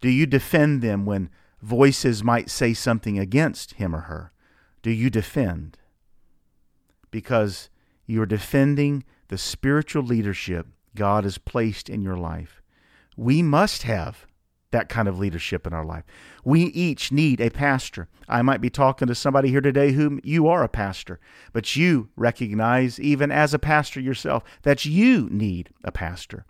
Do 0.01 0.09
you 0.09 0.25
defend 0.25 0.81
them 0.81 1.05
when 1.05 1.29
voices 1.61 2.23
might 2.23 2.49
say 2.49 2.73
something 2.73 3.17
against 3.17 3.75
him 3.75 3.95
or 3.95 4.01
her? 4.01 4.31
Do 4.81 4.91
you 4.91 5.09
defend? 5.09 5.77
Because 7.11 7.69
you're 8.05 8.25
defending 8.25 9.03
the 9.29 9.37
spiritual 9.37 10.03
leadership 10.03 10.67
God 10.95 11.23
has 11.23 11.37
placed 11.37 11.89
in 11.89 12.01
your 12.01 12.17
life. 12.17 12.61
We 13.15 13.41
must 13.41 13.83
have 13.83 14.25
that 14.73 14.89
kind 14.89 15.07
of 15.07 15.17
leadership 15.17 15.65
in 15.65 15.73
our 15.73 15.85
life. 15.85 16.03
We 16.43 16.63
each 16.65 17.11
need 17.11 17.39
a 17.39 17.49
pastor. 17.49 18.09
I 18.27 18.41
might 18.41 18.59
be 18.59 18.69
talking 18.69 19.07
to 19.07 19.15
somebody 19.15 19.49
here 19.49 19.61
today 19.61 19.91
whom 19.91 20.19
you 20.23 20.47
are 20.47 20.63
a 20.63 20.67
pastor, 20.67 21.19
but 21.53 21.75
you 21.75 22.09
recognize, 22.15 22.99
even 22.99 23.31
as 23.31 23.53
a 23.53 23.59
pastor 23.59 24.01
yourself, 24.01 24.43
that 24.63 24.83
you 24.83 25.29
need 25.29 25.69
a 25.83 25.91
pastor. 25.91 26.45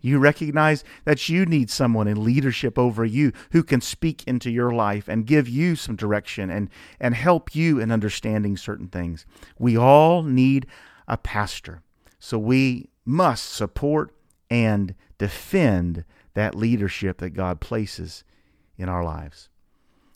You 0.00 0.18
recognize 0.18 0.84
that 1.04 1.28
you 1.28 1.46
need 1.46 1.68
someone 1.70 2.06
in 2.06 2.22
leadership 2.22 2.78
over 2.78 3.04
you 3.04 3.32
who 3.52 3.62
can 3.62 3.80
speak 3.80 4.22
into 4.26 4.50
your 4.50 4.70
life 4.70 5.08
and 5.08 5.26
give 5.26 5.48
you 5.48 5.76
some 5.76 5.96
direction 5.96 6.50
and, 6.50 6.68
and 7.00 7.14
help 7.14 7.54
you 7.54 7.80
in 7.80 7.90
understanding 7.90 8.56
certain 8.56 8.88
things. 8.88 9.26
We 9.58 9.76
all 9.76 10.22
need 10.22 10.66
a 11.08 11.16
pastor. 11.16 11.82
So 12.18 12.38
we 12.38 12.90
must 13.04 13.50
support 13.50 14.14
and 14.50 14.94
defend 15.18 16.04
that 16.34 16.54
leadership 16.54 17.18
that 17.18 17.30
God 17.30 17.60
places 17.60 18.24
in 18.76 18.88
our 18.88 19.04
lives. 19.04 19.48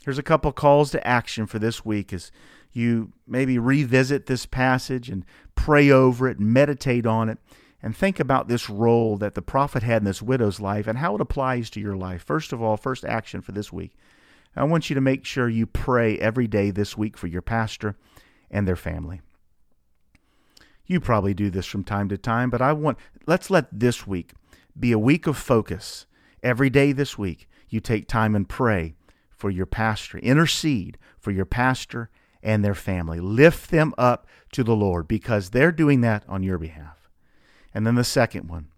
Here's 0.04 0.18
a 0.18 0.22
couple 0.22 0.52
calls 0.52 0.90
to 0.92 1.06
action 1.06 1.46
for 1.46 1.58
this 1.58 1.84
week 1.84 2.12
as 2.12 2.30
you 2.72 3.12
maybe 3.26 3.58
revisit 3.58 4.26
this 4.26 4.46
passage 4.46 5.08
and 5.08 5.24
pray 5.54 5.90
over 5.90 6.28
it, 6.28 6.38
and 6.38 6.52
meditate 6.52 7.06
on 7.06 7.28
it, 7.28 7.38
and 7.82 7.96
think 7.96 8.20
about 8.20 8.48
this 8.48 8.68
role 8.68 9.16
that 9.16 9.34
the 9.34 9.42
prophet 9.42 9.82
had 9.82 10.02
in 10.02 10.04
this 10.04 10.22
widow's 10.22 10.60
life 10.60 10.86
and 10.86 10.98
how 10.98 11.14
it 11.14 11.20
applies 11.20 11.70
to 11.70 11.80
your 11.80 11.96
life. 11.96 12.22
First 12.22 12.52
of 12.52 12.62
all, 12.62 12.76
first 12.76 13.04
action 13.04 13.40
for 13.40 13.52
this 13.52 13.72
week. 13.72 13.92
I 14.56 14.64
want 14.64 14.90
you 14.90 14.94
to 14.94 15.00
make 15.00 15.24
sure 15.24 15.48
you 15.48 15.66
pray 15.66 16.18
every 16.18 16.48
day 16.48 16.70
this 16.70 16.96
week 16.96 17.16
for 17.16 17.28
your 17.28 17.42
pastor 17.42 17.96
and 18.50 18.66
their 18.66 18.76
family. 18.76 19.20
You 20.86 21.00
probably 21.00 21.34
do 21.34 21.50
this 21.50 21.66
from 21.66 21.84
time 21.84 22.08
to 22.08 22.18
time, 22.18 22.50
but 22.50 22.62
I 22.62 22.72
want 22.72 22.98
let's 23.26 23.50
let 23.50 23.66
this 23.70 24.06
week 24.06 24.32
be 24.78 24.92
a 24.92 24.98
week 24.98 25.26
of 25.26 25.36
focus 25.36 26.06
Every 26.42 26.70
day 26.70 26.92
this 26.92 27.18
week, 27.18 27.48
you 27.68 27.80
take 27.80 28.06
time 28.06 28.34
and 28.34 28.48
pray 28.48 28.94
for 29.30 29.50
your 29.50 29.66
pastor, 29.66 30.18
intercede 30.18 30.98
for 31.18 31.30
your 31.30 31.44
pastor 31.44 32.10
and 32.42 32.64
their 32.64 32.74
family. 32.74 33.20
Lift 33.20 33.70
them 33.70 33.92
up 33.98 34.26
to 34.52 34.62
the 34.62 34.76
Lord 34.76 35.08
because 35.08 35.50
they're 35.50 35.72
doing 35.72 36.00
that 36.02 36.24
on 36.28 36.42
your 36.42 36.58
behalf. 36.58 37.10
And 37.74 37.86
then 37.86 37.96
the 37.96 38.04
second 38.04 38.48
one 38.48 38.68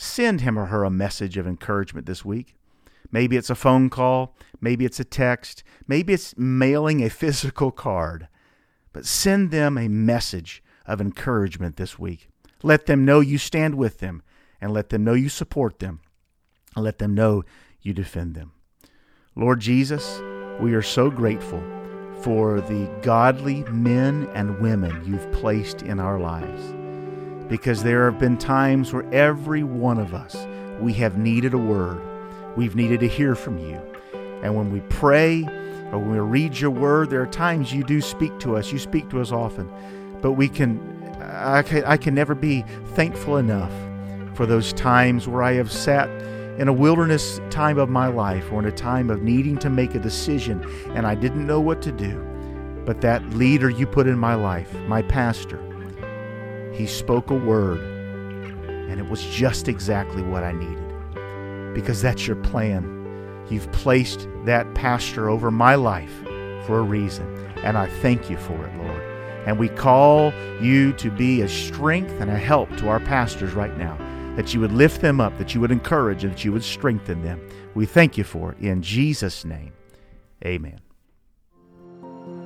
send 0.00 0.42
him 0.42 0.56
or 0.56 0.66
her 0.66 0.84
a 0.84 0.90
message 0.90 1.36
of 1.36 1.46
encouragement 1.46 2.06
this 2.06 2.24
week. 2.24 2.54
Maybe 3.10 3.36
it's 3.36 3.50
a 3.50 3.56
phone 3.56 3.90
call, 3.90 4.36
maybe 4.60 4.84
it's 4.84 5.00
a 5.00 5.04
text, 5.04 5.64
maybe 5.88 6.12
it's 6.12 6.36
mailing 6.36 7.02
a 7.02 7.10
physical 7.10 7.72
card. 7.72 8.28
But 8.92 9.06
send 9.06 9.50
them 9.50 9.76
a 9.76 9.88
message 9.88 10.62
of 10.86 11.00
encouragement 11.00 11.76
this 11.76 11.98
week. 11.98 12.28
Let 12.62 12.86
them 12.86 13.04
know 13.04 13.20
you 13.20 13.38
stand 13.38 13.74
with 13.74 13.98
them 13.98 14.22
and 14.60 14.72
let 14.72 14.88
them 14.90 15.04
know 15.04 15.14
you 15.14 15.28
support 15.28 15.78
them 15.78 16.00
let 16.84 16.98
them 16.98 17.14
know 17.14 17.44
you 17.80 17.92
defend 17.92 18.34
them. 18.34 18.52
Lord 19.34 19.60
Jesus, 19.60 20.20
we 20.60 20.74
are 20.74 20.82
so 20.82 21.10
grateful 21.10 21.62
for 22.22 22.60
the 22.60 22.90
godly 23.02 23.62
men 23.64 24.28
and 24.34 24.60
women 24.60 25.02
you've 25.06 25.30
placed 25.32 25.82
in 25.82 26.00
our 26.00 26.18
lives. 26.18 26.74
Because 27.48 27.82
there 27.82 28.10
have 28.10 28.18
been 28.18 28.36
times 28.36 28.92
where 28.92 29.08
every 29.14 29.62
one 29.62 29.98
of 29.98 30.12
us, 30.12 30.46
we 30.80 30.92
have 30.94 31.16
needed 31.16 31.54
a 31.54 31.58
word. 31.58 32.00
We've 32.56 32.76
needed 32.76 33.00
to 33.00 33.08
hear 33.08 33.34
from 33.34 33.58
you. 33.58 33.80
And 34.42 34.54
when 34.54 34.72
we 34.72 34.80
pray 34.88 35.44
or 35.92 35.98
when 35.98 36.12
we 36.12 36.18
read 36.18 36.58
your 36.58 36.70
word, 36.70 37.10
there 37.10 37.22
are 37.22 37.26
times 37.26 37.72
you 37.72 37.84
do 37.84 38.00
speak 38.00 38.38
to 38.40 38.56
us. 38.56 38.72
You 38.72 38.78
speak 38.78 39.08
to 39.10 39.20
us 39.20 39.32
often. 39.32 39.70
But 40.20 40.32
we 40.32 40.48
can, 40.48 40.80
I 41.22 41.62
can, 41.62 41.84
I 41.84 41.96
can 41.96 42.14
never 42.14 42.34
be 42.34 42.62
thankful 42.94 43.36
enough 43.36 43.72
for 44.38 44.46
those 44.46 44.72
times 44.74 45.26
where 45.26 45.42
I 45.42 45.54
have 45.54 45.72
sat 45.72 46.08
in 46.60 46.68
a 46.68 46.72
wilderness 46.72 47.40
time 47.50 47.76
of 47.76 47.88
my 47.88 48.06
life 48.06 48.52
or 48.52 48.60
in 48.60 48.66
a 48.66 48.70
time 48.70 49.10
of 49.10 49.20
needing 49.20 49.58
to 49.58 49.68
make 49.68 49.96
a 49.96 49.98
decision 49.98 50.64
and 50.94 51.08
I 51.08 51.16
didn't 51.16 51.44
know 51.44 51.60
what 51.60 51.82
to 51.82 51.90
do. 51.90 52.24
But 52.86 53.00
that 53.00 53.28
leader 53.30 53.68
you 53.68 53.84
put 53.84 54.06
in 54.06 54.16
my 54.16 54.36
life, 54.36 54.72
my 54.86 55.02
pastor, 55.02 55.58
he 56.72 56.86
spoke 56.86 57.30
a 57.30 57.34
word 57.34 57.80
and 58.68 59.00
it 59.00 59.08
was 59.08 59.26
just 59.26 59.66
exactly 59.66 60.22
what 60.22 60.44
I 60.44 60.52
needed. 60.52 61.74
Because 61.74 62.00
that's 62.00 62.28
your 62.28 62.36
plan. 62.36 63.44
You've 63.50 63.70
placed 63.72 64.28
that 64.44 64.72
pastor 64.76 65.28
over 65.28 65.50
my 65.50 65.74
life 65.74 66.14
for 66.64 66.78
a 66.78 66.82
reason. 66.82 67.26
And 67.64 67.76
I 67.76 67.88
thank 67.88 68.30
you 68.30 68.36
for 68.36 68.64
it, 68.64 68.76
Lord. 68.76 69.02
And 69.48 69.58
we 69.58 69.68
call 69.68 70.32
you 70.60 70.92
to 70.92 71.10
be 71.10 71.42
a 71.42 71.48
strength 71.48 72.20
and 72.20 72.30
a 72.30 72.38
help 72.38 72.68
to 72.76 72.88
our 72.88 73.00
pastors 73.00 73.52
right 73.54 73.76
now 73.76 73.98
that 74.38 74.54
you 74.54 74.60
would 74.60 74.70
lift 74.70 75.00
them 75.00 75.20
up, 75.20 75.36
that 75.36 75.52
you 75.52 75.60
would 75.60 75.72
encourage, 75.72 76.22
and 76.22 76.32
that 76.32 76.44
you 76.44 76.52
would 76.52 76.62
strengthen 76.62 77.22
them. 77.22 77.40
We 77.74 77.86
thank 77.86 78.16
you 78.16 78.22
for 78.22 78.52
it. 78.52 78.60
In 78.60 78.80
Jesus' 78.80 79.44
name, 79.44 79.72
amen. 80.46 80.78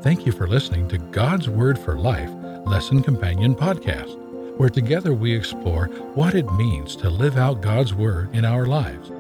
Thank 0.01 0.25
you 0.25 0.33
for 0.33 0.49
listening 0.49 0.89
to 0.89 0.97
God's 0.97 1.51
Word 1.51 1.79
for 1.79 1.99
Life 1.99 2.31
Lesson 2.65 3.03
Companion 3.03 3.55
Podcast, 3.55 4.17
where 4.57 4.71
together 4.71 5.13
we 5.13 5.37
explore 5.37 5.89
what 6.15 6.35
it 6.35 6.51
means 6.53 6.97
to 6.97 7.11
live 7.11 7.37
out 7.37 7.61
God's 7.61 7.93
Word 7.93 8.35
in 8.35 8.47
our 8.47 8.65
lives. 8.65 9.13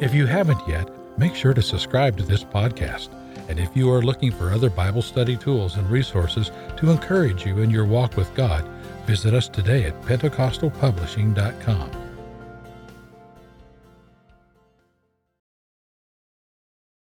If 0.00 0.14
you 0.14 0.26
haven't 0.26 0.68
yet, 0.68 0.88
make 1.18 1.34
sure 1.34 1.52
to 1.52 1.62
subscribe 1.62 2.16
to 2.18 2.22
this 2.22 2.44
podcast. 2.44 3.08
And 3.48 3.58
if 3.58 3.76
you 3.76 3.90
are 3.90 4.02
looking 4.02 4.30
for 4.30 4.52
other 4.52 4.70
Bible 4.70 5.02
study 5.02 5.36
tools 5.36 5.74
and 5.74 5.90
resources 5.90 6.52
to 6.76 6.92
encourage 6.92 7.44
you 7.44 7.58
in 7.58 7.70
your 7.70 7.86
walk 7.86 8.16
with 8.16 8.32
God, 8.36 8.64
visit 9.04 9.34
us 9.34 9.48
today 9.48 9.82
at 9.82 10.00
PentecostalPublishing.com. 10.02 12.03